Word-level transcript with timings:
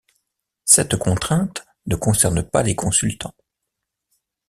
Cette 0.65 0.95
contrainte 0.95 1.63
ne 1.85 1.95
concerne 1.95 2.41
pas 2.41 2.63
les 2.63 2.73
consultants. 2.73 3.35